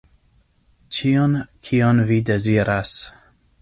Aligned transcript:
Ĉion, 0.99 1.37
kion 1.69 2.03
vi 2.13 2.21
deziras. 2.31 2.99